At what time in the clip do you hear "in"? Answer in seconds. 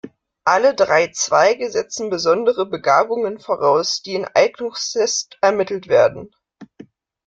4.15-4.25